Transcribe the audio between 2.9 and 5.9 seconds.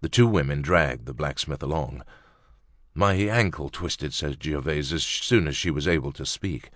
"My ankle twisted," said Gervaise as soon as she was